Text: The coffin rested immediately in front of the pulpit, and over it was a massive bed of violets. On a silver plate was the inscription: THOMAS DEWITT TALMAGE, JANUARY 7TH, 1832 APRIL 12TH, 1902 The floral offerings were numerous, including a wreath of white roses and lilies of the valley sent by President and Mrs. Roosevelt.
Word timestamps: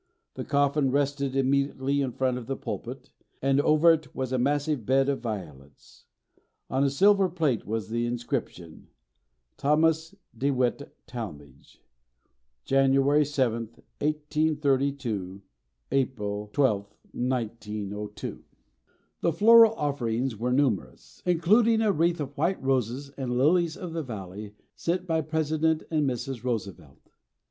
The 0.33 0.43
coffin 0.43 0.89
rested 0.89 1.35
immediately 1.35 2.01
in 2.01 2.11
front 2.11 2.39
of 2.39 2.47
the 2.47 2.55
pulpit, 2.55 3.11
and 3.39 3.61
over 3.61 3.91
it 3.91 4.15
was 4.15 4.31
a 4.31 4.39
massive 4.39 4.83
bed 4.83 5.07
of 5.09 5.19
violets. 5.21 6.05
On 6.71 6.83
a 6.83 6.89
silver 6.89 7.29
plate 7.29 7.67
was 7.67 7.89
the 7.89 8.07
inscription: 8.07 8.87
THOMAS 9.59 10.15
DEWITT 10.35 10.95
TALMAGE, 11.05 11.83
JANUARY 12.65 13.21
7TH, 13.21 13.77
1832 14.01 15.43
APRIL 15.91 16.49
12TH, 16.51 16.85
1902 17.11 18.43
The 19.21 19.31
floral 19.31 19.75
offerings 19.75 20.35
were 20.35 20.51
numerous, 20.51 21.21
including 21.27 21.81
a 21.83 21.91
wreath 21.91 22.19
of 22.19 22.35
white 22.35 22.59
roses 22.59 23.11
and 23.17 23.37
lilies 23.37 23.77
of 23.77 23.93
the 23.93 24.01
valley 24.01 24.55
sent 24.75 25.05
by 25.05 25.21
President 25.21 25.83
and 25.91 26.09
Mrs. 26.09 26.43
Roosevelt. 26.43 27.11